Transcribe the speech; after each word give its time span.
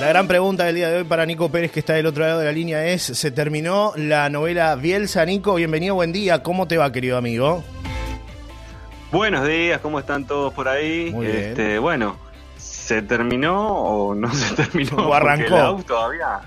La 0.00 0.06
gran 0.06 0.28
pregunta 0.28 0.64
del 0.64 0.76
día 0.76 0.88
de 0.88 0.98
hoy 0.98 1.04
para 1.04 1.26
Nico 1.26 1.50
Pérez, 1.50 1.72
que 1.72 1.80
está 1.80 1.94
del 1.94 2.06
otro 2.06 2.24
lado 2.24 2.38
de 2.38 2.44
la 2.44 2.52
línea, 2.52 2.86
es: 2.86 3.02
¿se 3.02 3.30
terminó 3.30 3.92
la 3.96 4.30
novela 4.30 4.74
Bielsa? 4.76 5.24
Nico, 5.24 5.56
bienvenido, 5.56 5.96
buen 5.96 6.12
día. 6.12 6.42
¿Cómo 6.42 6.68
te 6.68 6.76
va, 6.78 6.92
querido 6.92 7.18
amigo? 7.18 7.64
Buenos 9.10 9.46
días, 9.46 9.80
¿cómo 9.80 9.98
están 9.98 10.26
todos 10.26 10.52
por 10.54 10.68
ahí? 10.68 11.10
Muy 11.12 11.26
bien. 11.26 11.38
Este, 11.38 11.78
bueno, 11.78 12.16
¿se 12.58 13.02
terminó 13.02 13.66
o 13.66 14.14
no 14.14 14.30
se 14.34 14.54
terminó? 14.54 14.96
O 15.08 15.14
arrancó. 15.14 15.56
El 15.56 15.62
AUF 15.62 15.84
todavía. 15.84 16.40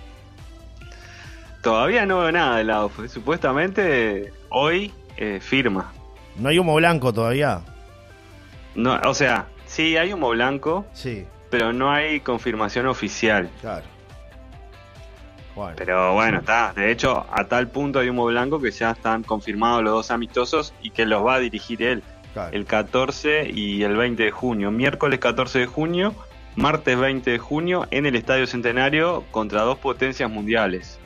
Todavía 1.61 2.05
no 2.05 2.19
veo 2.19 2.31
nada 2.31 2.57
del 2.57 2.69
AUF. 2.69 3.11
Supuestamente 3.11 4.31
hoy 4.49 4.93
eh, 5.17 5.39
firma. 5.41 5.91
¿No 6.37 6.49
hay 6.49 6.57
humo 6.57 6.75
blanco 6.75 7.11
todavía? 7.11 7.61
No, 8.75 8.99
o 9.05 9.13
sea, 9.13 9.47
sí 9.71 9.95
hay 9.97 10.11
humo 10.11 10.29
blanco, 10.29 10.85
Sí, 10.93 11.25
pero 11.49 11.71
no 11.71 11.91
hay 11.91 12.19
confirmación 12.19 12.87
oficial. 12.87 13.49
claro. 13.61 13.85
Bueno, 15.55 15.73
Pero 15.77 16.13
bueno, 16.13 16.39
está. 16.39 16.71
De 16.73 16.91
hecho, 16.91 17.25
a 17.29 17.43
tal 17.43 17.67
punto 17.67 17.99
hay 17.99 18.07
humo 18.09 18.25
blanco 18.25 18.59
que 18.61 18.71
ya 18.71 18.91
están 18.91 19.23
confirmados 19.23 19.83
los 19.83 19.93
dos 19.93 20.11
amistosos 20.11 20.73
y 20.81 20.91
que 20.91 21.05
los 21.05 21.25
va 21.25 21.35
a 21.35 21.39
dirigir 21.39 21.83
él. 21.83 22.03
claro. 22.33 22.53
el 22.55 22.65
14 22.65 23.49
y 23.53 23.83
el 23.83 23.97
20 23.97 24.23
de 24.23 24.31
junio. 24.31 24.71
Miércoles 24.71 25.19
14 25.19 25.59
de 25.59 25.65
junio, 25.65 26.15
martes 26.55 26.97
20 26.97 27.31
de 27.31 27.37
junio 27.37 27.85
en 27.91 28.05
el 28.05 28.15
Estadio 28.15 28.47
Centenario 28.47 29.25
contra 29.31 29.61
dos 29.63 29.77
potencias 29.77 30.29
mundiales. 30.31 30.97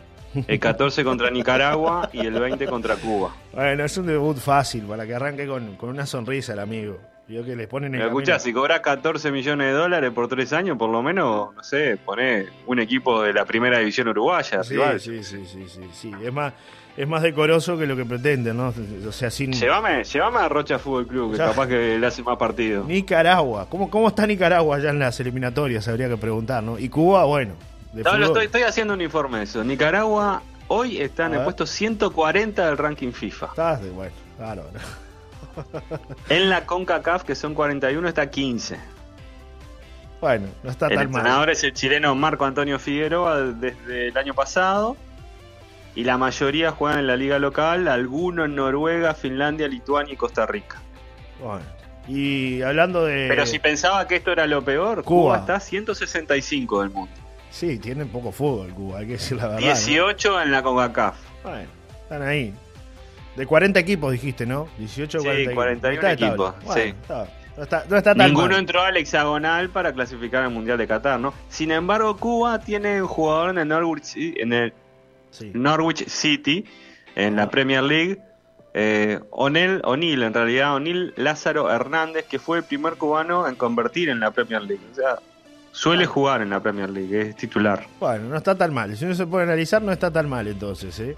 El 0.48 0.60
14 0.60 1.04
contra 1.04 1.32
Nicaragua 1.32 2.10
y 2.14 2.20
el 2.20 2.34
20 2.40 2.68
contra 2.68 2.98
Cuba. 2.98 3.34
Bueno, 3.54 3.84
es 3.86 3.98
un 3.98 4.06
debut 4.06 4.38
fácil 4.38 4.84
para 4.84 5.08
que 5.08 5.16
arranque 5.16 5.48
con, 5.48 5.76
con 5.76 5.90
una 5.90 6.06
sonrisa 6.06 6.54
el 6.54 6.60
amigo. 6.60 7.00
Yo 7.28 7.44
que 7.44 7.56
le 7.56 7.68
ponen 7.68 7.94
en 7.96 8.02
¿Me 8.02 8.06
escuchás? 8.06 8.44
Si 8.44 8.54
cobras 8.54 8.82
14 8.82 9.32
millones 9.32 9.68
de 9.68 9.74
dólares 9.74 10.12
por 10.12 10.28
tres 10.28 10.54
años, 10.54 10.78
por 10.78 10.90
lo 10.92 11.02
menos, 11.02 11.56
no 11.56 11.64
sé, 11.64 11.98
poné 11.98 12.46
un 12.68 12.80
equipo 12.80 13.24
de 13.24 13.34
la 13.34 13.46
primera 13.46 13.80
división 13.80 14.08
uruguaya. 14.10 14.64
Sí, 14.64 14.74
rival. 14.76 15.00
sí, 15.00 15.24
sí, 15.24 15.44
sí, 15.46 15.66
sí, 15.68 15.82
sí. 15.92 16.12
Es 16.24 16.32
más, 16.32 16.54
es 16.96 17.08
más 17.08 17.24
decoroso 17.24 17.80
que 17.80 17.88
lo 17.88 17.96
que 17.96 18.06
pretenden, 18.06 18.56
¿no? 18.58 18.72
O 19.08 19.12
sea, 19.12 19.32
sin 19.32 19.52
Llévame, 19.54 20.04
llévame 20.04 20.38
a 20.38 20.50
Rocha 20.50 20.78
Fútbol 20.78 21.08
Club, 21.08 21.32
que 21.32 21.38
Ya. 21.40 21.48
capaz 21.48 21.68
que 21.68 21.98
le 21.98 22.06
hace 22.06 22.22
más 22.22 22.38
partido. 22.38 22.84
Nicaragua. 22.84 23.66
¿Cómo, 23.70 23.90
¿Cómo 23.90 24.08
está 24.10 24.28
Nicaragua 24.28 24.78
ya 24.78 24.92
en 24.92 25.00
las 25.00 25.20
eliminatorias? 25.20 25.88
Habría 25.88 26.08
que 26.08 26.18
preguntar, 26.18 26.62
¿no? 26.62 26.78
Y 26.78 26.90
Cuba, 26.90 27.26
bueno. 27.26 27.56
De 27.92 28.04
No, 28.04 28.18
lo 28.18 28.26
estoy, 28.28 28.46
estoy 28.46 28.62
haciendo 28.62 28.94
un 28.94 29.02
informe 29.02 29.40
de 29.40 29.46
eso. 29.46 29.64
Nicaragua 29.64 30.44
hoy 30.68 31.00
está 31.02 31.26
en 31.26 31.34
el 31.36 31.42
puesto 31.44 31.66
140 31.66 32.68
del 32.68 32.78
ranking 32.78 33.12
FIFA. 33.14 33.48
Estás 33.48 33.82
de 33.82 33.90
bueno, 33.90 34.14
claro. 34.38 34.64
En 36.30 36.50
la 36.50 36.66
CONCACAF, 36.66 37.24
que 37.24 37.36
son 37.36 37.54
41, 37.54 38.08
está 38.08 38.30
15. 38.30 38.78
Bueno, 40.22 40.48
no 40.64 40.72
está 40.72 40.88
el 40.88 40.96
tan 40.96 41.12
mal. 41.12 41.20
entrenador 41.20 41.50
es 41.50 41.64
el 41.64 41.74
chileno 41.74 42.16
Marco 42.16 42.46
Antonio 42.46 42.80
Figueroa 42.80 43.42
desde 43.42 44.08
el 44.08 44.18
año 44.18 44.34
pasado. 44.34 44.98
Y 45.96 46.04
la 46.04 46.18
mayoría 46.18 46.72
juegan 46.72 47.00
en 47.00 47.08
la 47.08 47.16
liga 47.16 47.40
local, 47.40 47.88
algunos 47.88 48.46
en 48.46 48.56
Noruega, 48.56 49.14
Finlandia, 49.14 49.68
Lituania 49.68 50.14
y 50.14 50.18
Costa 50.18 50.46
Rica. 50.46 50.82
Bueno. 51.42 51.64
Y 52.08 52.62
hablando 52.62 53.06
de. 53.06 53.28
Pero 53.30 53.46
si 53.46 53.60
pensaba 53.60 54.08
que 54.08 54.18
esto 54.18 54.32
era 54.32 54.46
lo 54.46 54.64
peor, 54.64 55.04
Cuba. 55.04 55.22
Cuba, 55.22 55.38
está 55.40 55.60
165 55.60 56.82
del 56.82 56.90
mundo. 56.92 57.14
Sí, 57.50 57.80
tienen 57.80 58.10
poco 58.10 58.32
fútbol 58.32 58.74
Cuba, 58.74 59.00
hay 59.00 59.08
que 59.08 59.14
decir 59.14 59.38
la 59.38 59.48
verdad. 59.48 59.62
¿no? 59.62 59.66
18 59.66 60.42
en 60.42 60.52
la 60.52 60.62
CONCACAF. 60.62 61.16
Bueno, 61.44 61.70
están 62.04 62.22
ahí. 62.22 62.54
De 63.36 63.46
40 63.46 63.80
equipos 63.80 64.12
dijiste, 64.12 64.46
¿no? 64.46 64.68
18 64.78 65.20
Sí, 65.20 65.26
41. 65.26 65.56
41 65.56 65.96
Está 65.96 66.12
estable. 66.12 66.28
equipos, 66.32 66.56
Bueno, 66.66 66.82
sí. 66.82 66.90
está- 67.02 67.28
no, 67.58 67.64
está, 67.64 67.86
no 67.90 67.98
está 67.98 68.16
tan 68.16 68.28
Ninguno 68.28 68.50
mal. 68.50 68.60
entró 68.60 68.82
al 68.82 68.98
hexagonal 68.98 69.70
para 69.70 69.94
clasificar 69.94 70.44
al 70.44 70.52
Mundial 70.52 70.78
de 70.78 70.88
Qatar, 70.88 71.20
¿no? 71.20 71.34
Sin 71.50 71.72
embargo, 71.72 72.16
Cuba 72.18 72.60
tiene 72.60 73.02
un 73.02 73.08
jugador 73.08 73.50
en 73.52 73.58
el 73.60 73.68
Norwich, 73.68 74.16
en 74.16 74.54
el 74.54 74.74
Sí. 75.32 75.52
Norwich 75.54 76.08
City, 76.08 76.66
en 77.16 77.36
la 77.36 77.50
Premier 77.50 77.84
League. 77.84 78.20
Eh, 78.74 79.20
O'Neill, 79.32 79.82
O'Neill, 79.86 80.22
en 80.24 80.34
realidad, 80.34 80.76
O'Neill 80.76 81.14
Lázaro 81.16 81.72
Hernández, 81.72 82.26
que 82.26 82.40
fue 82.40 82.58
el 82.58 82.64
primer 82.66 82.96
cubano 82.96 83.48
en 83.48 83.56
convertir 83.56 84.10
en 84.10 84.20
la 84.20 84.32
Premier 84.32 84.62
League. 84.64 84.84
O 84.92 84.96
sea, 84.96 85.20
suele 85.72 86.06
jugar 86.06 86.42
en 86.42 86.50
la 86.50 86.62
Premier 86.62 86.90
League, 86.90 87.22
es 87.22 87.36
titular. 87.38 87.86
Bueno, 88.02 88.30
no 88.30 88.36
está 88.38 88.56
tan 88.56 88.74
mal. 88.74 88.96
Si 88.98 89.06
uno 89.06 89.14
se 89.16 89.26
puede 89.28 89.44
analizar, 89.46 89.82
no 89.82 89.94
está 89.94 90.12
tan 90.12 90.28
mal 90.30 90.48
entonces, 90.48 90.98
¿eh? 91.00 91.16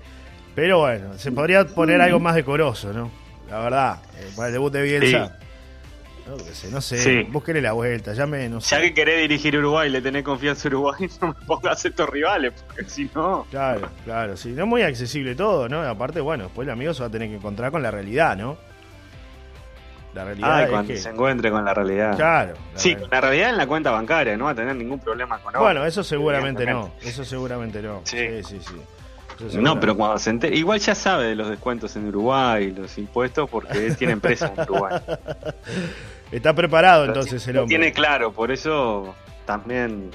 Pero 0.58 0.80
bueno, 0.80 1.14
se 1.20 1.32
podría 1.32 1.64
poner 1.68 2.02
algo 2.02 2.20
más 2.20 2.34
decoroso, 2.34 2.92
¿no? 2.92 3.12
La 3.48 3.60
verdad, 3.60 4.00
eh, 4.18 4.28
para 4.36 4.48
el 4.48 4.54
debut 4.54 4.74
de 4.74 4.82
Bielsa. 4.82 5.38
No, 6.28 6.36
qué 6.36 6.52
sé, 6.56 6.72
no 6.72 6.82
sé, 6.82 6.98
Sí. 6.98 7.24
búsquele 7.30 7.62
la 7.62 7.74
vuelta, 7.74 8.14
llame, 8.14 8.50
no 8.50 8.60
sé. 8.60 8.76
Ya 8.76 8.82
que 8.82 8.92
querés 8.92 9.20
dirigir 9.22 9.56
Uruguay 9.56 9.88
y 9.88 9.92
le 9.92 10.02
tenés 10.02 10.24
confianza 10.24 10.68
a 10.68 10.72
Uruguay, 10.72 11.08
no 11.22 11.28
me 11.28 11.34
pongas 11.46 11.86
estos 11.86 12.10
rivales, 12.10 12.54
porque 12.66 12.90
si 12.90 13.08
no. 13.14 13.46
Claro, 13.52 13.88
claro, 14.04 14.36
sí. 14.36 14.50
No 14.50 14.64
es 14.64 14.68
muy 14.68 14.82
accesible 14.82 15.36
todo, 15.36 15.70
¿no? 15.70 15.84
Aparte, 15.84 16.22
bueno, 16.22 16.46
después 16.46 16.66
el 16.68 16.72
amigo 16.74 16.92
se 16.92 17.02
va 17.02 17.06
a 17.06 17.12
tener 17.12 17.30
que 17.30 17.36
encontrar 17.36 17.70
con 17.72 17.84
la 17.84 17.92
realidad, 17.92 18.36
¿no? 18.36 18.58
La 20.16 20.26
realidad 20.26 20.56
Ay, 20.56 20.64
es 20.64 20.70
cuando 20.72 20.94
que... 20.94 20.98
se 21.00 21.10
encuentre 21.10 21.52
con 21.52 21.64
la 21.66 21.74
realidad. 21.76 22.16
Claro. 22.16 22.56
la 22.74 22.80
Sí, 22.80 22.96
con 22.96 23.10
la 23.12 23.22
realidad 23.22 23.50
en 23.52 23.58
la 23.58 23.68
cuenta 23.68 23.92
bancaria, 23.92 24.36
no 24.36 24.46
va 24.46 24.52
a 24.52 24.56
tener 24.56 24.76
ningún 24.76 24.98
problema 25.00 25.38
con 25.38 25.54
Bueno, 25.62 25.86
eso 25.86 26.04
seguramente 26.04 26.66
no. 26.66 26.94
Eso 27.04 27.24
seguramente 27.24 27.80
no. 27.84 28.02
Sí, 28.06 28.18
Sí. 28.18 28.44
sí, 28.44 28.60
sí. 28.68 28.76
No, 29.54 29.80
pero 29.80 29.96
cuando 29.96 30.18
se 30.18 30.30
entere, 30.30 30.56
igual 30.56 30.80
ya 30.80 30.96
sabe 30.96 31.26
de 31.26 31.36
los 31.36 31.50
descuentos 31.50 31.96
en 31.96 32.08
Uruguay, 32.08 32.72
los 32.72 32.98
impuestos, 32.98 33.50
porque 33.50 33.86
él 33.86 33.98
tiene 33.98 34.14
empresa 34.14 34.52
en 34.56 34.62
Uruguay. 34.62 35.00
Está 36.32 36.54
preparado 36.54 37.06
entonces 37.06 37.48
el 37.48 37.58
hombre. 37.58 37.70
tiene 37.70 37.94
claro, 37.94 38.34
por 38.34 38.52
eso 38.52 39.16
también. 39.46 40.12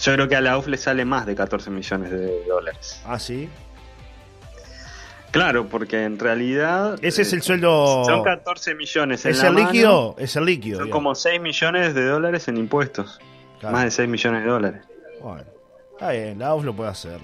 Yo 0.00 0.14
creo 0.14 0.28
que 0.28 0.36
a 0.36 0.40
la 0.40 0.58
UF 0.58 0.66
le 0.66 0.76
sale 0.76 1.04
más 1.04 1.26
de 1.26 1.34
14 1.34 1.70
millones 1.70 2.10
de 2.10 2.44
dólares. 2.46 3.00
Ah, 3.06 3.18
sí. 3.18 3.48
Claro, 5.30 5.66
porque 5.66 6.04
en 6.04 6.18
realidad. 6.18 6.98
Ese 7.02 7.22
es 7.22 7.32
eh, 7.32 7.36
el 7.36 7.42
sueldo. 7.42 8.04
Son 8.04 8.22
14 8.22 8.74
millones 8.74 9.24
en 9.24 9.32
¿Es 9.32 9.38
la 9.38 9.48
el 9.48 9.54
mano, 9.54 9.66
líquido? 9.66 10.14
Es 10.18 10.36
el 10.36 10.44
líquido. 10.44 10.78
Son 10.78 10.86
digamos. 10.86 11.02
como 11.02 11.14
6 11.14 11.40
millones 11.40 11.94
de 11.94 12.04
dólares 12.04 12.48
en 12.48 12.58
impuestos. 12.58 13.18
Claro. 13.58 13.76
Más 13.76 13.84
de 13.84 13.90
6 13.90 14.08
millones 14.08 14.44
de 14.44 14.50
dólares. 14.50 14.82
Bueno, 15.20 15.44
está 15.92 16.10
bien, 16.10 16.38
la 16.38 16.48
AUF 16.48 16.64
lo 16.64 16.74
puede 16.74 16.90
hacer. 16.90 17.20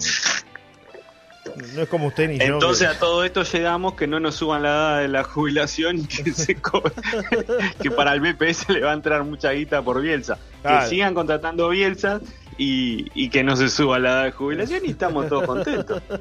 ¿No? 1.74 1.82
Es 1.82 1.88
como 1.88 2.06
usted 2.08 2.28
ni 2.28 2.38
yo. 2.38 2.44
Entonces 2.54 2.88
que- 2.88 2.94
a 2.96 2.98
todo 2.98 3.24
esto 3.24 3.42
llegamos 3.42 3.94
que 3.94 4.06
no 4.06 4.20
nos 4.20 4.34
suban 4.36 4.62
la 4.62 4.68
edad 4.68 5.00
de 5.00 5.08
la 5.08 5.24
jubilación 5.24 5.98
y 5.98 6.06
que, 6.06 6.32
se 6.32 6.54
co- 6.56 6.82
que 7.82 7.90
para 7.90 8.12
el 8.14 8.20
BPS 8.20 8.68
le 8.72 8.80
va 8.82 8.90
a 8.92 8.94
entrar 8.94 9.24
mucha 9.24 9.52
guita 9.52 9.82
por 9.82 10.00
Bielsa. 10.00 10.38
Claro. 10.62 10.80
Que 10.84 10.90
sigan 10.90 11.14
contratando 11.14 11.68
Bielsa 11.68 12.20
y, 12.56 13.06
y 13.14 13.28
que 13.30 13.44
no 13.44 13.56
se 13.56 13.68
suba 13.68 13.98
la 13.98 14.10
edad 14.10 14.24
de 14.24 14.32
jubilación 14.32 14.80
y 14.84 14.90
estamos 14.90 15.28
todos 15.28 15.44
contentos. 15.46 16.02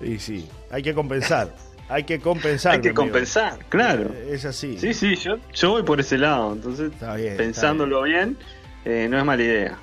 Y 0.00 0.18
sí, 0.18 0.46
hay 0.70 0.82
que 0.82 0.92
compensar. 0.92 1.54
Hay 1.88 2.04
que 2.04 2.18
compensar. 2.18 2.72
Hay 2.74 2.80
que 2.80 2.88
amigo. 2.88 3.02
compensar, 3.02 3.58
claro. 3.68 4.10
Es 4.28 4.44
así. 4.44 4.76
Sí, 4.78 4.92
sí, 4.92 5.14
yo, 5.16 5.36
yo 5.52 5.70
voy 5.70 5.82
por 5.82 6.00
ese 6.00 6.18
lado. 6.18 6.52
Entonces, 6.52 6.92
Está 6.92 7.14
bien. 7.14 7.36
pensándolo 7.36 8.02
bien, 8.02 8.36
eh, 8.84 9.06
no 9.08 9.18
es 9.18 9.24
mala 9.24 9.42
idea. 9.42 9.78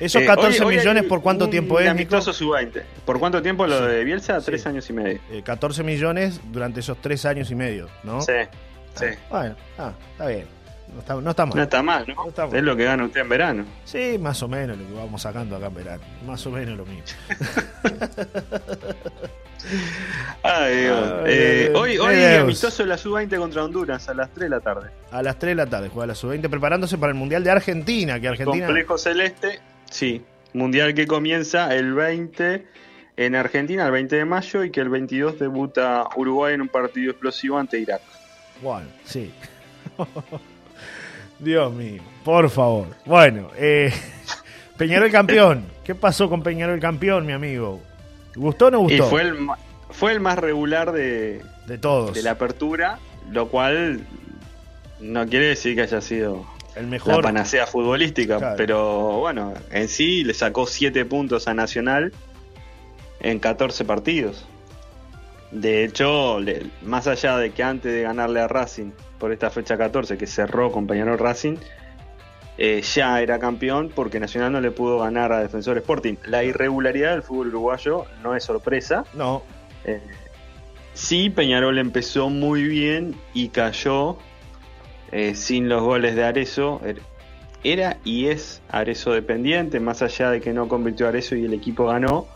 Esos 0.00 0.22
Eh, 0.22 0.26
14 0.26 0.60
hoy- 0.64 0.66
hoy 0.74 0.76
millones, 0.78 1.04
¿por 1.04 1.22
cuánto 1.22 1.48
tiempo 1.48 1.78
es, 1.80 1.88
amistoso 1.88 2.32
sub-20. 2.32 2.82
¿Por 3.04 3.18
cuánto 3.20 3.40
tiempo 3.42 3.66
lo 3.66 3.78
Sí. 3.78 3.84
de 3.92 4.04
Bielsa? 4.04 4.40
Sí. 4.40 4.46
Tres 4.46 4.66
años 4.66 4.88
y 4.90 4.92
medio. 4.92 5.20
Eh, 5.30 5.42
14 5.44 5.82
millones 5.82 6.40
durante 6.50 6.80
esos 6.80 6.98
3 7.00 7.24
años 7.26 7.50
y 7.50 7.54
medio, 7.54 7.88
¿no? 8.02 8.20
Sí, 8.20 8.32
sí. 8.94 9.06
Bueno, 9.30 9.54
ah, 9.78 9.92
está 10.12 10.26
bien. 10.26 10.46
No 10.92 11.00
está, 11.00 11.14
no 11.14 11.30
está 11.30 11.46
mal. 11.46 11.56
No 11.56 11.62
está 11.62 11.82
mal, 11.82 12.04
¿no? 12.06 12.14
No 12.14 12.28
está 12.28 12.46
mal. 12.46 12.54
Es 12.56 12.62
lo 12.62 12.76
que 12.76 12.84
gana 12.84 13.04
usted 13.04 13.20
en 13.22 13.28
verano. 13.28 13.64
Sí, 13.84 14.16
más 14.20 14.40
o 14.44 14.48
menos 14.48 14.78
lo 14.78 14.86
que 14.86 14.92
vamos 14.94 15.22
sacando 15.22 15.56
acá 15.56 15.66
en 15.66 15.74
verano. 15.74 16.02
Más 16.26 16.46
o 16.46 16.50
menos 16.50 16.76
lo 16.76 16.84
mismo. 16.86 17.04
Ay, 20.42 20.76
Dios. 20.82 21.12
Eh, 21.26 21.72
hoy 21.74 21.98
hoy 21.98 22.16
Dios. 22.16 22.42
amistoso 22.42 22.84
la 22.84 22.98
sub-20 22.98 23.38
contra 23.38 23.64
Honduras 23.64 24.08
a 24.08 24.14
las 24.14 24.30
3 24.30 24.42
de 24.44 24.48
la 24.50 24.60
tarde. 24.60 24.90
A 25.10 25.22
las 25.22 25.38
3 25.38 25.52
de 25.52 25.54
la 25.64 25.66
tarde 25.66 25.88
juega 25.88 26.06
la 26.08 26.14
sub-20 26.14 26.48
preparándose 26.50 26.98
para 26.98 27.10
el 27.12 27.18
Mundial 27.18 27.42
de 27.42 27.50
Argentina, 27.50 28.20
que 28.20 28.28
Argentina... 28.28 28.66
Complejo 28.66 28.98
Celeste, 28.98 29.60
sí. 29.90 30.22
Mundial 30.52 30.94
que 30.94 31.06
comienza 31.06 31.74
el 31.74 31.94
20 31.94 32.64
en 33.16 33.34
Argentina, 33.34 33.86
el 33.86 33.90
20 33.92 34.16
de 34.16 34.24
mayo, 34.24 34.62
y 34.64 34.70
que 34.70 34.80
el 34.80 34.88
22 34.88 35.38
debuta 35.40 36.04
Uruguay 36.16 36.54
en 36.54 36.60
un 36.60 36.68
partido 36.68 37.10
explosivo 37.10 37.58
ante 37.58 37.78
Irak. 37.80 38.00
Bueno, 38.62 38.86
sí. 39.04 39.32
Dios 41.38 41.72
mío, 41.72 42.02
por 42.24 42.48
favor. 42.50 42.86
Bueno, 43.04 43.50
eh, 43.56 43.92
Peñarol 44.76 45.10
campeón. 45.10 45.64
¿Qué 45.84 45.94
pasó 45.94 46.28
con 46.28 46.42
Peñarol 46.42 46.78
campeón, 46.80 47.26
mi 47.26 47.32
amigo? 47.32 47.80
¿Gustó 48.36 48.66
o 48.66 48.70
no 48.70 48.78
Y 48.82 48.96
gustó? 48.98 49.06
fue 49.10 49.22
el, 49.22 49.36
fue 49.90 50.12
el 50.12 50.20
más 50.20 50.38
regular 50.38 50.92
de, 50.92 51.42
De 51.66 51.78
todos. 51.78 52.14
de 52.14 52.22
la 52.22 52.32
apertura, 52.32 52.98
lo 53.30 53.48
cual 53.48 54.00
no 55.00 55.26
quiere 55.26 55.46
decir 55.48 55.74
que 55.74 55.82
haya 55.82 56.00
sido 56.00 56.46
el 56.76 56.84
la 56.84 56.90
mejor. 56.90 57.22
panacea 57.22 57.66
futbolística, 57.66 58.38
Claro. 58.38 58.54
pero 58.56 59.18
bueno, 59.20 59.54
en 59.70 59.88
sí 59.88 60.24
le 60.24 60.34
sacó 60.34 60.66
7 60.66 61.04
puntos 61.04 61.46
a 61.48 61.54
Nacional 61.54 62.12
en 63.20 63.38
14 63.38 63.84
partidos. 63.84 64.44
De 65.50 65.84
hecho, 65.84 66.40
le- 66.40 66.66
más 66.82 67.06
allá 67.06 67.36
de 67.38 67.52
que 67.52 67.62
antes 67.62 67.92
de 67.92 68.02
ganarle 68.02 68.40
a 68.40 68.48
Racing 68.48 68.90
por 69.18 69.30
esta 69.32 69.50
fecha 69.50 69.76
14, 69.78 70.18
que 70.18 70.26
cerró 70.26 70.72
con 70.72 70.86
Peñarol 70.86 71.18
Racing, 71.18 71.56
eh, 72.58 72.82
ya 72.82 73.20
era 73.20 73.38
campeón 73.38 73.90
porque 73.94 74.18
Nacional 74.20 74.52
no 74.52 74.60
le 74.60 74.70
pudo 74.72 74.98
ganar 74.98 75.32
a 75.32 75.40
Defensor 75.40 75.76
Sporting. 75.78 76.14
La 76.26 76.42
irregularidad 76.44 77.12
del 77.12 77.22
fútbol 77.22 77.48
uruguayo 77.48 78.04
no 78.22 78.34
es 78.34 78.44
sorpresa. 78.44 79.04
No. 79.14 79.42
Eh, 79.84 80.00
sí, 80.92 81.30
Peñarol 81.30 81.78
empezó 81.78 82.30
muy 82.30 82.64
bien 82.64 83.14
y 83.32 83.48
cayó 83.48 84.18
eh, 85.12 85.34
sin 85.34 85.68
los 85.68 85.82
goles 85.82 86.14
de 86.16 86.24
Arezo. 86.24 86.80
Er, 86.84 87.00
era 87.62 87.96
y 88.04 88.26
es 88.26 88.60
Arezo 88.68 89.12
dependiente, 89.12 89.80
más 89.80 90.02
allá 90.02 90.30
de 90.30 90.40
que 90.40 90.52
no 90.52 90.68
convirtió 90.68 91.06
a 91.06 91.08
Arezo 91.10 91.34
y 91.34 91.44
el 91.44 91.54
equipo 91.54 91.86
ganó, 91.86 92.26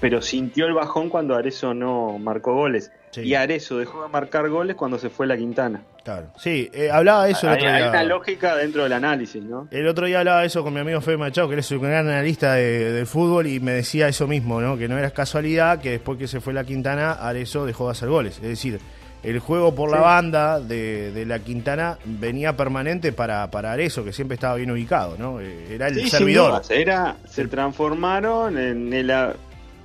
pero 0.00 0.20
sintió 0.20 0.66
el 0.66 0.74
bajón 0.74 1.08
cuando 1.08 1.34
Arezo 1.34 1.74
no 1.74 2.18
marcó 2.18 2.54
goles. 2.54 2.92
Y 3.16 3.34
Arezo 3.34 3.78
dejó 3.78 4.04
de 4.04 4.08
marcar 4.08 4.48
goles 4.48 4.76
cuando 4.76 4.96
se 4.98 5.10
fue 5.10 5.26
la 5.26 5.36
Quintana. 5.36 5.82
Claro. 6.04 6.28
Sí, 6.36 6.70
eh, 6.72 6.90
hablaba 6.90 7.28
eso 7.28 7.48
el 7.48 7.54
otro 7.54 7.66
día. 7.66 7.76
Hay 7.76 7.88
una 7.88 8.04
lógica 8.04 8.56
dentro 8.56 8.84
del 8.84 8.92
análisis, 8.92 9.42
¿no? 9.42 9.66
El 9.70 9.88
otro 9.88 10.06
día 10.06 10.20
hablaba 10.20 10.44
eso 10.44 10.62
con 10.62 10.72
mi 10.72 10.80
amigo 10.80 11.00
Fede 11.00 11.16
Machado, 11.16 11.48
que 11.48 11.54
él 11.54 11.60
es 11.60 11.70
un 11.72 11.82
gran 11.82 12.08
analista 12.08 12.54
de, 12.54 12.92
del 12.92 13.06
fútbol, 13.06 13.48
y 13.48 13.58
me 13.58 13.72
decía 13.72 14.06
eso 14.08 14.28
mismo, 14.28 14.60
¿no? 14.60 14.78
Que 14.78 14.88
no 14.88 14.96
era 14.96 15.10
casualidad 15.10 15.80
que 15.80 15.90
después 15.90 16.18
que 16.18 16.28
se 16.28 16.40
fue 16.40 16.52
la 16.52 16.64
Quintana, 16.64 17.12
Arezo 17.12 17.66
dejó 17.66 17.86
de 17.86 17.92
hacer 17.92 18.08
goles. 18.08 18.36
Es 18.36 18.48
decir, 18.48 18.80
el 19.22 19.38
juego 19.38 19.74
por 19.74 19.90
la 19.90 20.00
banda 20.00 20.60
de, 20.60 21.24
la 21.26 21.38
Quintana 21.40 21.98
venía 22.04 22.56
permanente 22.56 23.12
para, 23.12 23.50
para 23.50 23.72
Arezo, 23.72 24.04
que 24.04 24.12
siempre 24.12 24.34
estaba 24.34 24.54
bien 24.56 24.70
ubicado, 24.70 25.16
¿no? 25.18 25.40
Eh, 25.40 25.74
era 25.74 25.88
el 25.88 26.08
servidor. 26.08 26.62
Era, 26.70 27.16
se 27.28 27.46
transformaron 27.46 28.58
en 28.58 28.92
el 28.92 29.12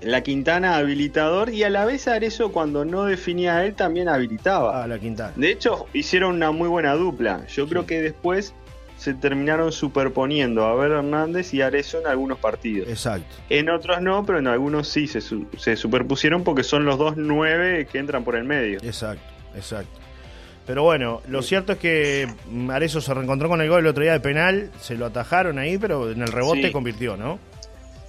la 0.02 0.22
Quintana 0.22 0.76
habilitador 0.76 1.50
y 1.50 1.64
a 1.64 1.70
la 1.70 1.86
vez 1.86 2.08
Arezo 2.08 2.52
cuando 2.52 2.86
no 2.86 3.06
definía 3.06 3.58
a 3.58 3.66
él 3.66 3.74
también 3.74 4.08
habilitaba. 4.08 4.84
A 4.84 4.88
la 4.88 5.00
Quintana. 5.00 5.34
De 5.36 5.50
hecho, 5.52 5.88
hicieron 5.94 6.36
una 6.36 6.52
muy 6.52 6.70
buena 6.70 6.94
dupla. 6.94 7.46
Yo 7.48 7.68
creo 7.68 7.86
que 7.86 8.02
después 8.02 8.54
se 8.98 9.14
terminaron 9.14 9.72
superponiendo 9.72 10.66
a 10.66 10.76
Ver 10.76 10.92
Hernández 10.92 11.54
y 11.54 11.62
Arezo 11.62 12.00
en 12.00 12.08
algunos 12.08 12.40
partidos. 12.40 12.88
Exacto. 12.90 13.36
En 13.50 13.70
otros 13.70 14.02
no, 14.02 14.26
pero 14.26 14.40
en 14.40 14.48
algunos 14.48 14.88
sí 14.88 15.08
se, 15.08 15.22
se 15.22 15.76
superpusieron 15.76 16.44
porque 16.44 16.64
son 16.64 16.86
los 16.86 16.98
dos 16.98 17.16
nueve 17.18 17.88
que 17.92 18.00
entran 18.00 18.24
por 18.24 18.36
el 18.36 18.44
medio. 18.44 18.80
Exacto, 18.84 19.26
exacto. 19.56 20.00
Pero 20.66 20.82
bueno, 20.82 21.22
lo 21.28 21.44
cierto 21.44 21.74
es 21.74 21.78
que 21.78 22.28
Arezo 22.70 23.00
se 23.00 23.14
reencontró 23.14 23.50
con 23.50 23.62
el 23.62 23.70
gol 23.70 23.82
el 23.82 23.88
otro 23.88 24.04
día 24.04 24.14
de 24.14 24.20
penal, 24.20 24.72
se 24.80 24.96
lo 24.96 25.06
atajaron 25.06 25.60
ahí, 25.60 25.78
pero 25.78 26.10
en 26.10 26.22
el 26.22 26.28
rebote 26.28 26.72
convirtió, 26.72 27.16
¿no? 27.16 27.40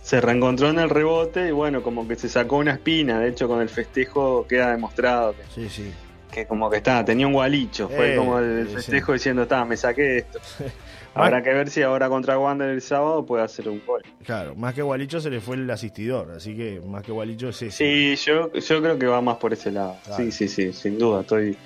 se 0.06 0.20
reencontró 0.20 0.68
en 0.68 0.78
el 0.78 0.88
rebote 0.88 1.48
y 1.48 1.50
bueno, 1.50 1.82
como 1.82 2.06
que 2.06 2.14
se 2.14 2.28
sacó 2.28 2.58
una 2.58 2.74
espina. 2.74 3.18
De 3.18 3.28
hecho, 3.28 3.48
con 3.48 3.60
el 3.60 3.68
festejo 3.68 4.46
queda 4.46 4.70
demostrado 4.70 5.34
que, 5.34 5.42
sí, 5.52 5.68
sí. 5.68 5.92
Que 6.30 6.46
como 6.46 6.70
que 6.70 6.78
está, 6.78 7.04
tenía 7.04 7.26
un 7.26 7.32
gualicho. 7.32 7.88
Fue 7.88 8.14
eh, 8.14 8.16
como 8.16 8.38
el 8.38 8.68
festejo 8.68 9.12
diciendo, 9.12 9.42
está, 9.42 9.64
me 9.64 9.76
saqué 9.76 10.18
esto. 10.18 10.38
Habrá 11.14 11.42
que 11.42 11.50
ver 11.50 11.70
si 11.70 11.80
ahora 11.82 12.10
contra 12.10 12.38
Wander 12.38 12.68
el 12.68 12.82
sábado 12.82 13.24
puede 13.24 13.42
hacer 13.42 13.70
un 13.70 13.80
gol. 13.86 14.02
Claro, 14.22 14.54
más 14.54 14.74
que 14.74 14.82
Gualicho 14.82 15.18
se 15.18 15.30
le 15.30 15.40
fue 15.40 15.56
el 15.56 15.70
asistidor, 15.70 16.32
así 16.32 16.54
que 16.54 16.82
más 16.86 17.02
que 17.02 17.10
Gualicho 17.10 17.48
es 17.48 17.62
ese. 17.62 18.16
Sí, 18.16 18.22
yo, 18.22 18.52
yo 18.52 18.82
creo 18.82 18.98
que 18.98 19.06
va 19.06 19.22
más 19.22 19.38
por 19.38 19.54
ese 19.54 19.72
lado. 19.72 19.96
Sí, 20.14 20.30
sí, 20.30 20.46
sí, 20.46 20.74
sin 20.74 20.98
duda. 20.98 21.22
Estoy 21.22 21.56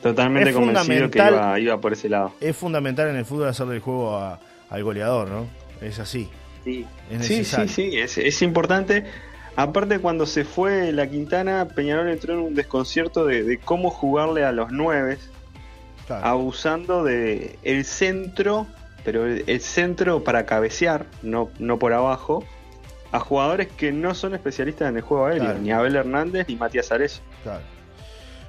totalmente 0.00 0.52
convencido 0.52 1.10
que 1.10 1.18
iba, 1.18 1.58
iba, 1.58 1.80
por 1.80 1.92
ese 1.92 2.08
lado. 2.08 2.32
Es 2.40 2.56
fundamental 2.56 3.08
en 3.08 3.16
el 3.16 3.24
fútbol 3.24 3.48
hacerle 3.48 3.74
el 3.74 3.80
juego 3.80 4.16
al 4.16 4.84
goleador, 4.84 5.28
¿no? 5.28 5.46
Es 5.80 5.98
así. 5.98 6.28
Sí, 6.62 6.86
sí, 7.20 7.44
sí, 7.44 7.98
es, 7.98 8.42
importante. 8.42 9.04
Aparte, 9.60 9.98
cuando 9.98 10.24
se 10.24 10.46
fue 10.46 10.90
la 10.90 11.06
Quintana, 11.06 11.68
Peñarol 11.68 12.08
entró 12.08 12.32
en 12.32 12.40
un 12.40 12.54
desconcierto 12.54 13.26
de, 13.26 13.60
cómo 13.62 13.90
jugarle 13.90 14.42
a 14.42 14.52
los 14.52 14.72
nueve, 14.72 15.18
abusando 16.08 17.04
de 17.04 17.58
el 17.62 17.84
centro, 17.84 18.66
pero 19.04 19.26
el, 19.26 19.60
centro 19.60 20.24
para 20.24 20.46
cabecear, 20.46 21.04
no, 21.20 21.50
no 21.58 21.78
por 21.78 21.92
abajo, 21.92 22.42
a 23.12 23.20
jugadores 23.20 23.68
que 23.68 23.92
no 23.92 24.14
son 24.14 24.34
especialistas 24.34 24.88
en 24.88 24.96
el 24.96 25.02
juego 25.02 25.26
aéreo, 25.26 25.52
ni 25.54 25.72
Abel 25.72 25.94
Hernández 25.94 26.48
ni 26.48 26.56
Matías 26.56 26.90
Ares. 26.90 27.20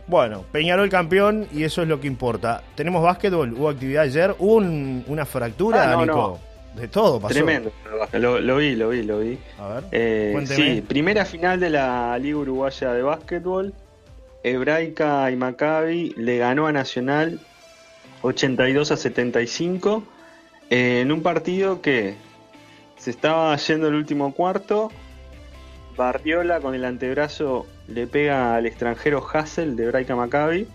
Bueno, 0.08 0.46
Peñarol 0.54 0.90
campeón 0.90 1.46
y 1.52 1.64
eso 1.64 1.82
es 1.82 1.90
lo 1.90 2.00
que 2.00 2.08
importa. 2.08 2.64
Tenemos 2.76 3.04
básquetbol, 3.04 3.52
hubo 3.54 3.70
actividad 3.70 4.04
ayer, 4.04 4.34
hubo 4.40 4.56
una 4.56 5.26
fractura, 5.26 5.92
ah, 5.92 6.06
Nico. 6.06 6.40
De 6.76 6.88
todo 6.88 7.20
pasó. 7.20 7.34
Tremendo. 7.34 7.72
Lo, 8.14 8.58
vi, 8.58 8.76
lo 8.76 8.90
vi, 8.90 9.04
lo 9.04 9.20
vi. 9.20 9.38
A 9.60 9.68
ver. 9.68 9.84
Eh, 9.92 10.44
sí, 10.46 10.82
primera 10.82 11.26
final 11.26 11.60
de 11.60 11.70
la 11.70 12.18
Liga 12.18 12.38
Uruguaya 12.38 12.94
de 12.94 13.02
Básquetbol. 13.02 13.74
Hebraica 14.44 15.30
y 15.30 15.36
Maccabi 15.36 16.16
le 16.18 16.38
ganó 16.40 16.66
a 16.66 16.72
Nacional 16.72 17.40
82 18.24 18.92
a 18.92 18.98
75 18.98 20.04
eh, 20.70 21.02
en 21.02 21.12
un 21.12 21.22
partido 21.22 21.82
que 21.82 22.16
se 22.98 23.12
estaba 23.12 23.56
yendo 23.58 23.88
el 23.88 23.96
último 23.96 24.34
cuarto. 24.34 24.92
Barriola 25.96 26.60
con 26.62 26.74
el 26.74 26.86
antebrazo 26.86 27.68
le 27.88 28.08
pega 28.08 28.56
al 28.56 28.66
extranjero 28.66 29.24
Hassel 29.32 29.76
de 29.76 29.86
Hebraica 29.86 30.16
Maccabi 30.16 30.68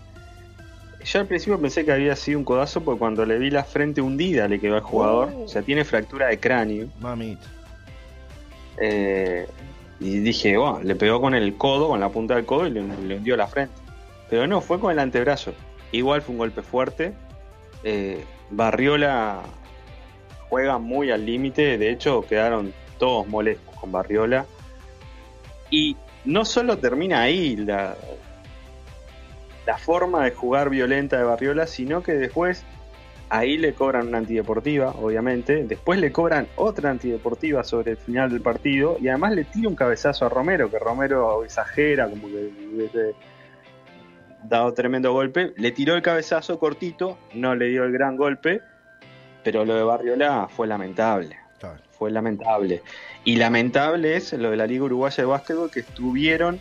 yo 1.03 1.19
al 1.19 1.27
principio 1.27 1.59
pensé 1.59 1.85
que 1.85 1.91
había 1.91 2.15
sido 2.15 2.39
un 2.39 2.45
codazo 2.45 2.81
porque 2.81 2.99
cuando 2.99 3.25
le 3.25 3.37
vi 3.37 3.49
la 3.49 3.63
frente 3.63 4.01
hundida 4.01 4.47
le 4.47 4.59
quedó 4.59 4.75
al 4.75 4.81
jugador. 4.81 5.31
Oh. 5.35 5.43
O 5.43 5.47
sea, 5.47 5.61
tiene 5.61 5.85
fractura 5.85 6.27
de 6.27 6.39
cráneo. 6.39 6.87
Mamita. 6.99 7.47
Eh, 8.79 9.47
y 9.99 10.19
dije, 10.19 10.57
bueno, 10.57 10.81
le 10.83 10.95
pegó 10.95 11.21
con 11.21 11.33
el 11.33 11.55
codo, 11.55 11.89
con 11.89 11.99
la 11.99 12.09
punta 12.09 12.35
del 12.35 12.45
codo 12.45 12.67
y 12.67 12.71
le, 12.71 12.81
hundió 12.81 13.35
la 13.37 13.47
frente. 13.47 13.73
Pero 14.29 14.47
no, 14.47 14.61
fue 14.61 14.79
con 14.79 14.91
el 14.91 14.99
antebrazo. 14.99 15.53
Igual 15.91 16.21
fue 16.21 16.33
un 16.33 16.39
golpe 16.39 16.61
fuerte. 16.61 17.13
Eh, 17.83 18.23
Barriola 18.49 19.41
juega 20.49 20.77
muy 20.77 21.11
al 21.11 21.25
límite. 21.25 21.77
De 21.77 21.91
hecho, 21.91 22.25
quedaron 22.27 22.73
todos 22.99 23.27
molestos 23.27 23.75
con 23.75 23.91
Barriola. 23.91 24.45
Y 25.71 25.95
no 26.25 26.45
solo 26.45 26.77
termina 26.77 27.21
ahí 27.21 27.55
la, 27.55 27.95
la 29.67 29.77
forma 29.77 30.23
de 30.23 30.31
jugar 30.31 30.69
violenta 30.69 31.17
de 31.17 31.25
Barriola, 31.25 31.67
sino 31.67 32.01
que 32.01 32.13
después 32.13 32.63
ahí 33.27 33.57
le 33.57 33.73
cobran 33.73 34.07
una 34.07 34.19
antideportiva, 34.19 34.91
obviamente, 34.91 35.65
después 35.65 35.99
le 35.99 36.13
cobran 36.13 36.47
otra 36.55 36.89
antideportiva 36.89 37.65
sobre 37.65 37.91
el 37.91 37.97
final 37.97 38.29
del 38.29 38.39
partido 38.39 38.95
y 39.01 39.09
además 39.09 39.33
le 39.33 39.43
tira 39.43 39.67
un 39.67 39.75
cabezazo 39.75 40.25
a 40.25 40.29
Romero, 40.29 40.71
que 40.71 40.79
Romero 40.79 41.43
exagera, 41.43 42.09
como 42.09 42.29
que 42.29 42.49
hubiese 42.73 43.13
dado 44.43 44.73
tremendo 44.73 45.11
golpe, 45.11 45.51
le 45.57 45.71
tiró 45.73 45.95
el 45.95 46.01
cabezazo 46.01 46.57
cortito, 46.59 47.17
no 47.33 47.53
le 47.53 47.67
dio 47.67 47.83
el 47.83 47.91
gran 47.91 48.15
golpe, 48.15 48.61
pero 49.43 49.65
lo 49.65 49.75
de 49.75 49.83
Barriola 49.83 50.47
fue 50.49 50.65
lamentable. 50.65 51.35
Fue 51.91 52.09
lamentable. 52.09 52.83
Y 53.25 53.35
lamentable 53.35 54.15
es 54.15 54.31
lo 54.31 54.51
de 54.51 54.55
la 54.55 54.67
Liga 54.67 54.85
Uruguaya 54.85 55.23
de 55.23 55.25
Básquetbol 55.25 55.71
que 55.71 55.79
estuvieron 55.81 56.59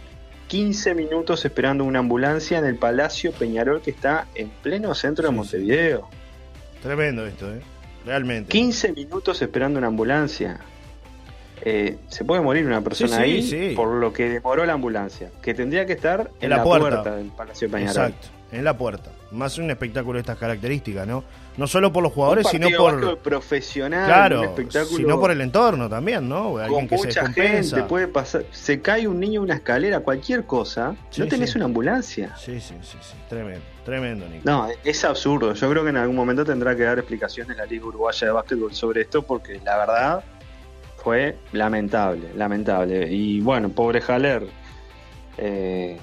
15 0.49 0.95
minutos 0.95 1.45
esperando 1.45 1.85
una 1.85 1.99
ambulancia 1.99 2.59
en 2.59 2.65
el 2.65 2.77
Palacio 2.77 3.33
Peñarol 3.33 3.83
que 3.83 3.91
está 3.91 4.27
en 4.35 4.49
pleno 4.49 4.95
centro 4.95 5.29
de 5.29 5.35
Montevideo. 5.35 6.09
Tremendo 6.83 7.27
esto, 7.27 7.53
¿eh? 7.53 7.61
Realmente. 8.05 8.51
15 8.51 8.93
minutos 8.93 9.43
esperando 9.43 9.79
una 9.79 9.89
ambulancia. 9.89 10.61
Eh, 11.63 11.99
se 12.09 12.25
puede 12.25 12.43
morir 12.43 12.65
una 12.65 12.81
persona 12.81 13.19
ahí 13.19 13.75
por 13.75 13.89
lo 13.89 14.13
que 14.13 14.29
demoró 14.29 14.65
la 14.65 14.75
ambulancia, 14.75 15.33
que 15.43 15.53
tendría 15.53 15.85
que 15.85 15.95
estar 15.95 16.31
en, 16.41 16.51
la, 16.51 16.63
puerta. 16.63 17.17
del 17.17 17.29
Palacio 17.29 17.69
Peñarol. 17.69 17.89
Exacto, 17.89 18.29
en 18.53 18.65
la 18.65 18.77
puerta. 18.77 19.11
Más 19.33 19.59
un 19.59 19.71
espectáculo 19.71 20.15
de 20.15 20.21
estas 20.21 20.39
características, 20.39 21.07
¿no? 21.07 21.25
No 21.57 21.67
solo 21.67 21.93
por 21.93 22.03
los 22.03 22.13
jugadores, 22.13 22.47
sino 22.49 22.69
por. 22.77 23.19
profesional, 23.19 24.07
claro, 24.07 24.45
espectáculo. 24.45 24.97
Sino 24.97 25.19
por 25.19 25.31
el 25.31 25.41
entorno 25.41 25.89
también, 25.89 26.29
¿no? 26.29 26.59
Alguien 26.59 26.87
que 26.87 26.97
mucha 26.97 27.27
se 27.27 27.33
gente 27.33 27.83
puede 27.85 28.09
pasar. 28.09 28.45
Se 28.53 28.81
cae 28.81 29.09
un 29.09 29.19
niño 29.19 29.41
en 29.41 29.45
una 29.45 29.55
escalera, 29.55 30.01
cualquier 30.01 30.45
cosa, 30.45 30.95
no 31.17 31.27
tenés 31.27 31.57
una 31.57 31.65
ambulancia. 31.65 32.37
Sí, 32.37 32.61
sí, 32.61 32.75
sí, 32.83 32.99
sí. 33.01 33.15
Tremendo, 33.29 33.65
tremendo, 33.85 34.29
Nico. 34.29 34.43
No, 34.45 34.69
es 34.85 35.05
absurdo. 35.05 35.55
Yo 35.55 35.71
creo 35.71 35.83
que 35.83 35.91
en 35.91 35.97
algún 35.97 36.17
momento 36.17 36.45
tendrá 36.45 36.77
que 36.77 36.85
dar 36.85 36.99
explicaciones 36.99 37.57
la 37.57 37.67
Liga 37.67 37.87
Uruguaya 37.87 38.27
de 38.27 38.33
Básquetbol 38.33 38.75
sobre 38.75 39.03
esto, 39.03 39.23
porque 39.23 39.61
la 39.65 39.79
verdad 39.79 40.25
fue 41.03 41.37
lamentable, 41.53 42.33
lamentable. 42.35 43.11
Y 43.11 43.41
bueno, 43.41 43.71
pobre 43.71 44.03
Haller. 44.07 44.47
Eh, 45.39 45.99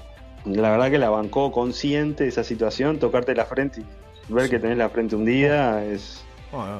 la 0.45 0.71
verdad 0.71 0.91
que 0.91 0.97
la 0.97 1.09
bancó 1.09 1.51
consciente 1.51 2.23
de 2.23 2.29
esa 2.29 2.43
situación, 2.43 2.99
tocarte 2.99 3.33
la 3.35 3.45
frente 3.45 3.81
y 4.29 4.33
ver 4.33 4.49
que 4.49 4.59
tenés 4.59 4.77
la 4.77 4.89
frente 4.89 5.15
hundida 5.15 5.83
es, 5.85 6.23
oh, 6.51 6.79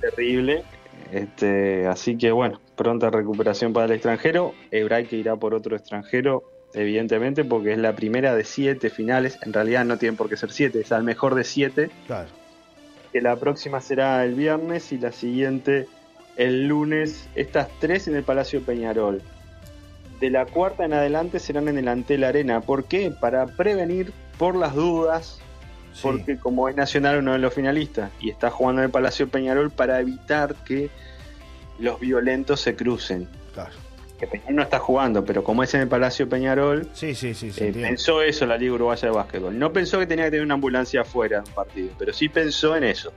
terrible. 0.00 0.64
Este, 1.12 1.86
así 1.86 2.18
que 2.18 2.32
bueno, 2.32 2.60
pronta 2.74 3.10
recuperación 3.10 3.72
para 3.72 3.86
el 3.86 3.92
extranjero. 3.92 4.54
que 4.70 5.16
irá 5.16 5.36
por 5.36 5.54
otro 5.54 5.76
extranjero, 5.76 6.42
evidentemente, 6.74 7.44
porque 7.44 7.72
es 7.72 7.78
la 7.78 7.94
primera 7.94 8.34
de 8.34 8.44
siete 8.44 8.90
finales. 8.90 9.38
En 9.42 9.52
realidad 9.52 9.84
no 9.84 9.98
tienen 9.98 10.16
por 10.16 10.28
qué 10.28 10.36
ser 10.36 10.50
siete, 10.50 10.80
es 10.80 10.92
al 10.92 11.04
mejor 11.04 11.34
de 11.34 11.44
siete. 11.44 11.90
Claro. 12.06 12.28
Que 13.12 13.20
la 13.20 13.36
próxima 13.36 13.80
será 13.80 14.24
el 14.24 14.34
viernes 14.34 14.92
y 14.92 14.98
la 14.98 15.12
siguiente 15.12 15.86
el 16.36 16.66
lunes. 16.66 17.28
Estas 17.34 17.68
tres 17.78 18.08
en 18.08 18.16
el 18.16 18.24
Palacio 18.24 18.62
Peñarol 18.62 19.22
de 20.20 20.30
la 20.30 20.46
cuarta 20.46 20.84
en 20.84 20.92
adelante 20.92 21.38
serán 21.38 21.68
en 21.68 21.78
el 21.78 21.88
Antel 21.88 22.24
Arena. 22.24 22.60
¿Por 22.60 22.84
qué? 22.84 23.10
Para 23.10 23.46
prevenir 23.46 24.12
por 24.38 24.54
las 24.54 24.74
dudas 24.74 25.40
porque 26.02 26.38
como 26.38 26.68
es 26.68 26.76
Nacional 26.76 27.18
uno 27.18 27.32
de 27.32 27.38
los 27.38 27.54
finalistas 27.54 28.10
y 28.20 28.30
está 28.30 28.50
jugando 28.50 28.82
en 28.82 28.86
el 28.86 28.90
Palacio 28.90 29.28
Peñarol 29.28 29.70
para 29.70 30.00
evitar 30.00 30.54
que 30.56 30.90
los 31.78 31.98
violentos 32.00 32.60
se 32.60 32.76
crucen. 32.76 33.28
Claro. 33.54 33.72
Que 34.18 34.26
Peñarol 34.26 34.56
no 34.56 34.62
está 34.62 34.78
jugando, 34.78 35.24
pero 35.24 35.44
como 35.44 35.62
es 35.62 35.74
en 35.74 35.82
el 35.82 35.88
Palacio 35.88 36.28
Peñarol, 36.28 36.88
sí, 36.92 37.14
sí, 37.14 37.34
sí, 37.34 37.52
eh, 37.58 37.72
pensó 37.72 38.22
eso 38.22 38.46
la 38.46 38.56
Liga 38.56 38.74
Uruguaya 38.74 39.08
de 39.08 39.14
Básquetbol. 39.14 39.58
No 39.58 39.72
pensó 39.72 39.98
que 39.98 40.06
tenía 40.06 40.26
que 40.26 40.32
tener 40.32 40.44
una 40.44 40.54
ambulancia 40.54 41.02
afuera 41.02 41.40
de 41.40 41.48
un 41.48 41.54
partido, 41.54 41.90
pero 41.98 42.12
sí 42.12 42.28
pensó 42.28 42.76
en 42.76 42.84
eso. 42.84 43.12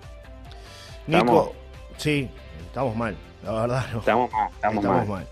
Nico, 1.07 1.53
sí, 1.97 2.29
estamos 2.65 2.95
mal, 2.95 3.15
la 3.43 3.51
verdad. 3.51 3.85
Estamos 3.97 4.31
mal, 4.31 4.49
estamos, 4.53 5.07
mal. 5.07 5.27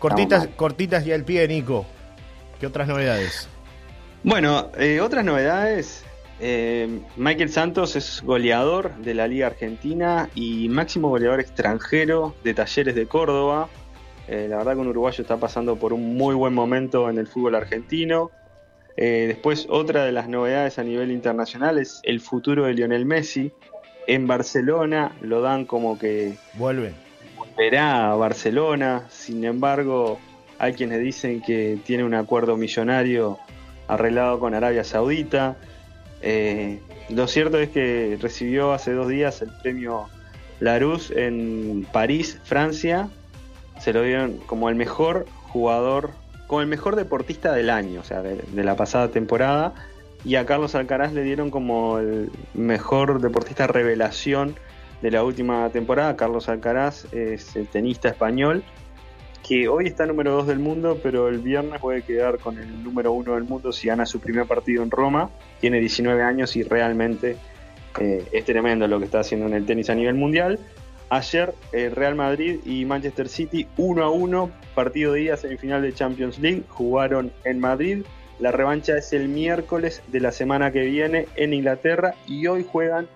Cortitas, 0.00 0.48
cortitas 0.56 1.06
y 1.06 1.12
al 1.12 1.24
pie, 1.24 1.46
Nico. 1.46 1.84
¿Qué 2.58 2.66
otras 2.66 2.88
novedades? 2.88 3.48
Bueno, 4.24 4.70
eh, 4.78 4.98
otras 5.02 5.26
novedades. 5.26 6.06
Eh, 6.40 7.00
Michael 7.18 7.50
Santos 7.50 7.96
es 7.96 8.22
goleador 8.22 8.96
de 8.96 9.12
la 9.12 9.28
Liga 9.28 9.48
Argentina 9.48 10.30
y 10.34 10.70
máximo 10.70 11.10
goleador 11.10 11.38
extranjero 11.40 12.34
de 12.42 12.54
Talleres 12.54 12.94
de 12.94 13.06
Córdoba. 13.06 13.68
Eh, 14.26 14.46
la 14.48 14.56
verdad 14.56 14.72
que 14.72 14.78
un 14.78 14.88
uruguayo 14.88 15.20
está 15.20 15.36
pasando 15.36 15.76
por 15.76 15.92
un 15.92 16.16
muy 16.16 16.34
buen 16.34 16.54
momento 16.54 17.10
en 17.10 17.18
el 17.18 17.26
fútbol 17.26 17.54
argentino. 17.54 18.30
después, 18.96 19.66
otra 19.68 20.04
de 20.04 20.12
las 20.12 20.28
novedades 20.28 20.78
a 20.78 20.82
nivel 20.82 21.10
internacional 21.10 21.78
es 21.78 22.00
el 22.04 22.20
futuro 22.20 22.64
de 22.64 22.72
Lionel 22.72 23.04
Messi. 23.04 23.52
En 24.06 24.26
Barcelona 24.26 25.14
lo 25.20 25.42
dan 25.42 25.66
como 25.66 25.98
que 25.98 26.36
vuelve. 26.54 26.94
Volverá 27.56 28.12
a 28.12 28.14
Barcelona. 28.14 29.06
Sin 29.10 29.44
embargo, 29.44 30.18
hay 30.58 30.74
quienes 30.74 31.00
dicen 31.00 31.40
que 31.40 31.78
tiene 31.84 32.04
un 32.04 32.14
acuerdo 32.14 32.56
millonario 32.56 33.38
arreglado 33.88 34.38
con 34.38 34.54
Arabia 34.54 34.84
Saudita. 34.84 35.56
Eh, 36.22 36.80
lo 37.08 37.26
cierto 37.26 37.58
es 37.58 37.70
que 37.70 38.18
recibió 38.20 38.72
hace 38.72 38.92
dos 38.92 39.08
días 39.08 39.42
el 39.42 39.50
premio 39.62 40.08
Larousse 40.60 41.26
en 41.26 41.86
París, 41.92 42.38
Francia. 42.44 43.08
Se 43.80 43.92
lo 43.92 44.02
dieron 44.02 44.38
como 44.46 44.68
el 44.68 44.76
mejor 44.76 45.26
jugador, 45.48 46.10
como 46.46 46.60
el 46.60 46.66
mejor 46.66 46.96
deportista 46.96 47.52
del 47.52 47.70
año, 47.70 48.00
o 48.00 48.04
sea, 48.04 48.22
de, 48.22 48.42
la 48.62 48.76
pasada 48.76 49.08
temporada. 49.08 49.74
Y 50.24 50.36
a 50.36 50.44
Carlos 50.44 50.74
Alcaraz 50.74 51.12
le 51.14 51.22
dieron 51.22 51.50
como 51.50 51.98
el 51.98 52.30
mejor 52.54 53.20
deportista 53.20 53.66
revelación 53.66 54.54
de 55.02 55.10
la 55.10 55.24
última 55.24 55.68
temporada. 55.70 56.16
Carlos 56.16 56.48
Alcaraz 56.48 57.06
es 57.12 57.56
el 57.56 57.68
tenista 57.68 58.08
español 58.08 58.62
que 59.46 59.68
hoy 59.68 59.86
está 59.86 60.06
número 60.06 60.32
2 60.32 60.46
del 60.46 60.58
mundo, 60.58 61.00
pero 61.02 61.28
el 61.28 61.38
viernes 61.38 61.80
puede 61.80 62.02
quedar 62.02 62.38
con 62.38 62.58
el 62.58 62.84
número 62.84 63.12
1 63.12 63.34
del 63.34 63.44
mundo 63.44 63.72
si 63.72 63.88
gana 63.88 64.06
su 64.06 64.20
primer 64.20 64.46
partido 64.46 64.82
en 64.82 64.90
Roma. 64.90 65.30
Tiene 65.60 65.80
19 65.80 66.22
años 66.22 66.54
y 66.56 66.62
realmente 66.62 67.36
eh, 67.98 68.24
es 68.32 68.44
tremendo 68.44 68.86
lo 68.86 68.98
que 68.98 69.06
está 69.06 69.20
haciendo 69.20 69.46
en 69.46 69.54
el 69.54 69.66
tenis 69.66 69.90
a 69.90 69.94
nivel 69.94 70.14
mundial. 70.14 70.58
Ayer 71.08 71.52
eh, 71.72 71.90
Real 71.92 72.14
Madrid 72.14 72.60
y 72.64 72.84
Manchester 72.84 73.28
City 73.28 73.66
1 73.76 74.04
a 74.04 74.10
1, 74.10 74.50
partido 74.74 75.14
de 75.14 75.22
ida 75.22 75.36
semifinal 75.36 75.82
de 75.82 75.92
Champions 75.92 76.38
League, 76.38 76.62
jugaron 76.68 77.32
en 77.44 77.58
Madrid. 77.58 78.04
La 78.38 78.52
revancha 78.52 78.96
es 78.96 79.12
el 79.12 79.28
miércoles 79.28 80.02
de 80.08 80.20
la 80.20 80.32
semana 80.32 80.70
que 80.70 80.82
viene 80.82 81.26
en 81.34 81.52
Inglaterra 81.52 82.14
y 82.26 82.46
hoy 82.46 82.64
juegan 82.70 83.08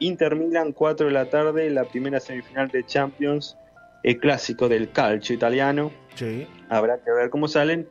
Inter 0.00 0.36
Milan 0.36 0.72
4 0.72 1.06
de 1.06 1.12
la 1.12 1.26
tarde, 1.26 1.70
la 1.70 1.84
primera 1.84 2.20
semifinal 2.20 2.68
de 2.68 2.84
Champions 2.84 3.56
el 4.02 4.18
clásico 4.18 4.68
del 4.68 4.90
calcio 4.90 5.34
italiano. 5.34 5.90
Sí. 6.14 6.46
Habrá 6.68 6.98
que 6.98 7.10
ver 7.10 7.30
cómo 7.30 7.48
salen. 7.48 7.88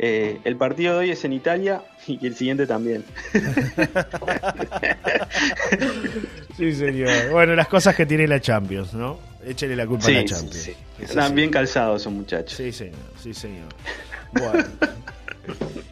Eh, 0.00 0.38
el 0.44 0.56
partido 0.56 0.94
de 0.94 1.00
hoy 1.00 1.10
es 1.10 1.24
en 1.24 1.32
Italia 1.32 1.82
y 2.06 2.24
el 2.24 2.36
siguiente 2.36 2.66
también. 2.66 3.04
sí, 6.56 6.72
señor. 6.72 7.30
Bueno, 7.32 7.56
las 7.56 7.66
cosas 7.66 7.96
que 7.96 8.06
tiene 8.06 8.28
la 8.28 8.40
Champions, 8.40 8.94
¿no? 8.94 9.18
Échale 9.44 9.74
la 9.74 9.86
culpa 9.86 10.06
a 10.06 10.10
la 10.10 10.24
Champions. 10.24 10.70
Están 11.00 11.34
bien 11.34 11.50
calzados 11.50 12.02
esos 12.02 12.12
muchachos. 12.12 12.56
Sí, 12.56 12.70
señor. 12.70 12.98
Sí, 13.20 13.34
señor. 13.34 13.66
Bueno. 14.32 14.64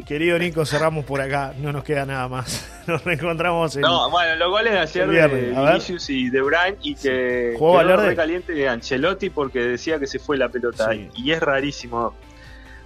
Querido 0.06 0.38
Nico, 0.38 0.64
cerramos 0.64 1.04
por 1.04 1.20
acá, 1.20 1.52
no 1.58 1.72
nos 1.72 1.82
queda 1.82 2.06
nada 2.06 2.28
más. 2.28 2.72
Nos 2.86 3.02
reencontramos 3.02 3.74
en. 3.74 3.82
No, 3.82 4.08
bueno, 4.10 4.36
los 4.36 4.48
goles 4.48 4.72
de 4.72 4.78
ayer 4.78 5.08
de 5.08 5.50
Vinicius 5.50 6.08
y 6.08 6.30
de 6.30 6.40
Bruyne 6.40 6.76
y 6.82 6.94
que 6.94 7.54
sí. 7.54 7.58
quedó 7.58 8.00
de 8.00 8.14
caliente 8.14 8.52
de 8.52 8.68
Ancelotti 8.68 9.28
porque 9.28 9.58
decía 9.58 9.98
que 9.98 10.06
se 10.06 10.20
fue 10.20 10.38
la 10.38 10.48
pelota. 10.48 10.90
Y 10.94 11.32
es 11.32 11.40
rarísimo. 11.40 12.14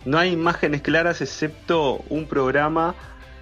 No 0.06 0.18
hay 0.18 0.32
imágenes 0.32 0.80
claras 0.80 1.20
excepto 1.20 2.02
un 2.08 2.24
programa 2.24 2.94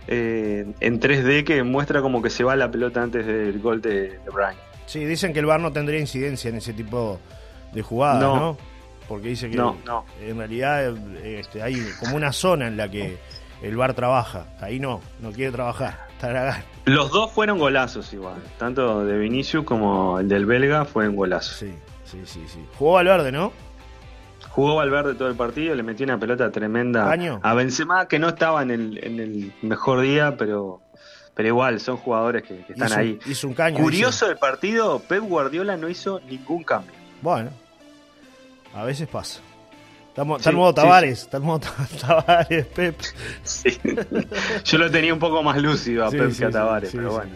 eh, 0.08 0.66
en 0.80 1.00
3D 1.00 1.44
que 1.44 1.62
muestra 1.62 2.02
como 2.02 2.22
que 2.22 2.30
se 2.30 2.42
va 2.42 2.56
la 2.56 2.70
pelota 2.70 3.02
antes 3.02 3.24
del 3.24 3.60
gol 3.60 3.80
de, 3.80 4.18
de 4.18 4.18
Sí, 4.86 5.04
dicen 5.04 5.32
que 5.32 5.38
el 5.38 5.46
VAR 5.46 5.60
no 5.60 5.70
tendría 5.70 6.00
incidencia 6.00 6.48
en 6.48 6.56
ese 6.56 6.72
tipo 6.72 7.20
de 7.72 7.82
jugadas, 7.82 8.22
¿no? 8.22 8.56
Porque 9.08 9.28
dice 9.28 9.50
que 9.50 9.56
no, 9.56 9.76
no. 9.86 10.04
en 10.20 10.36
realidad 10.36 10.94
este, 11.24 11.62
hay 11.62 11.82
como 11.98 12.16
una 12.16 12.32
zona 12.32 12.66
en 12.66 12.76
la 12.76 12.90
que 12.90 13.18
el 13.62 13.76
bar 13.76 13.94
trabaja. 13.94 14.46
Ahí 14.60 14.78
no, 14.78 15.00
no 15.20 15.32
quiere 15.32 15.50
trabajar. 15.50 16.08
Los 16.84 17.10
dos 17.10 17.32
fueron 17.32 17.58
golazos 17.58 18.12
igual. 18.12 18.42
Tanto 18.58 19.04
de 19.04 19.18
Vinicius 19.18 19.64
como 19.64 20.18
el 20.18 20.28
del 20.28 20.46
belga 20.46 20.84
fueron 20.84 21.16
golazos. 21.16 21.56
Sí, 21.56 21.72
sí, 22.04 22.20
sí, 22.24 22.44
sí. 22.46 22.64
Jugó 22.76 22.94
Valverde, 22.94 23.32
¿no? 23.32 23.52
Jugó 24.50 24.76
Valverde 24.76 25.14
todo 25.14 25.28
el 25.28 25.36
partido, 25.36 25.74
le 25.74 25.82
metió 25.82 26.04
una 26.04 26.18
pelota 26.18 26.50
tremenda 26.50 27.12
a 27.42 27.54
Benzema, 27.54 28.08
que 28.08 28.18
no 28.18 28.28
estaba 28.28 28.62
en 28.62 28.70
el, 28.70 29.04
en 29.04 29.20
el 29.20 29.52
mejor 29.62 30.00
día, 30.00 30.36
pero 30.36 30.82
pero 31.34 31.50
igual 31.50 31.78
son 31.78 31.98
jugadores 31.98 32.42
que, 32.42 32.64
están 32.68 32.92
ahí. 32.92 33.16
Hizo 33.24 33.46
un 33.46 33.54
caño. 33.54 33.78
Curioso 33.78 34.28
el 34.28 34.38
partido, 34.38 34.98
Pep 34.98 35.22
Guardiola 35.22 35.76
no 35.76 35.88
hizo 35.88 36.18
ningún 36.28 36.64
cambio. 36.64 36.92
Bueno, 37.22 37.50
a 38.74 38.84
veces 38.84 39.08
pasa. 39.08 39.40
Está, 40.08 40.50
en 40.50 40.56
modo 40.56 40.74
Tavares, 40.74 41.22
está 41.22 41.36
en 41.36 41.42
modo 41.44 41.60
Tavares, 42.00 42.66
Pep. 42.66 42.96
Yo 44.64 44.78
lo 44.78 44.90
tenía 44.90 45.14
un 45.14 45.20
poco 45.20 45.42
más 45.44 45.58
lúcido 45.58 46.04
a 46.04 46.10
Pep 46.10 46.36
que 46.36 46.44
a 46.44 46.50
Tavares, 46.50 46.90
pero 46.92 47.12
bueno, 47.12 47.34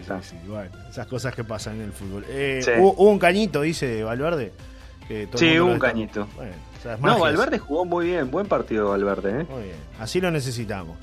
Esas 0.89 1.07
cosas 1.07 1.33
que 1.33 1.45
pasan 1.45 1.75
en 1.75 1.81
el 1.83 1.91
fútbol. 1.93 2.25
Eh, 2.27 2.61
hubo, 2.79 3.09
un 3.09 3.19
cañito, 3.19 3.61
dice 3.61 4.03
Valverde. 4.03 4.51
sí, 5.35 5.59
hubo 5.59 5.71
un 5.71 5.79
cañito. 5.79 6.27
no, 6.99 7.19
Valverde 7.19 7.57
jugó 7.57 7.85
muy 7.85 8.07
bien, 8.07 8.29
buen 8.29 8.47
partido 8.47 8.89
Valverde. 8.89 9.41
¿eh? 9.41 9.45
Muy 9.49 9.63
bien, 9.63 9.77
así 9.99 10.19
lo 10.19 10.29
necesitamos. 10.29 10.97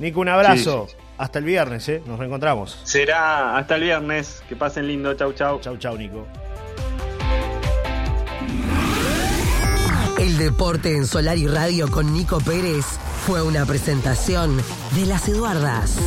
Nico, 0.00 0.20
un 0.20 0.28
abrazo. 0.30 0.88
Hasta 1.18 1.38
el 1.38 1.44
viernes, 1.44 1.86
¿eh? 1.90 2.02
Nos 2.06 2.18
reencontramos. 2.18 2.80
Será 2.84 3.58
hasta 3.58 3.76
el 3.76 3.82
viernes. 3.82 4.42
Que 4.48 4.56
pasen 4.56 4.86
lindo. 4.86 5.12
Chau, 5.12 5.34
chau. 5.34 5.60
Chau, 5.60 5.76
chau, 5.76 5.98
Nico. 5.98 6.26
Deporte 10.40 10.96
en 10.96 11.06
Solar 11.06 11.36
y 11.36 11.46
Radio 11.46 11.90
con 11.90 12.14
Nico 12.14 12.38
Pérez 12.38 12.86
fue 13.26 13.42
una 13.42 13.66
presentación 13.66 14.56
de 14.96 15.04
las 15.04 15.28
Eduardas. 15.28 15.98